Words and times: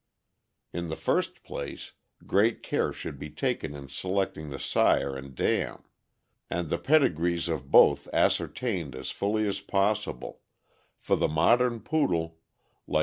In 0.73 0.87
the 0.87 0.95
first 0.95 1.43
place, 1.43 1.91
great 2.25 2.63
care 2.63 2.91
should 2.91 3.19
be 3.19 3.29
taken 3.29 3.75
in 3.75 3.87
* 3.87 3.87
selecting 3.87 4.49
the 4.49 4.57
sire 4.57 5.15
and 5.15 5.35
dam, 5.35 5.83
and 6.49 6.69
the 6.71 6.79
pedigrees 6.79 7.47
of 7.47 7.69
both 7.69 8.09
ascer 8.11 8.47
tained 8.51 8.95
as 8.95 9.11
fully 9.11 9.47
as 9.47 9.59
possible, 9.59 10.39
for 10.97 11.15
the 11.15 11.27
modern 11.27 11.81
Poodle, 11.81 12.39
like 12.87 12.87
THE 12.87 12.91
POODLE. 12.93 12.99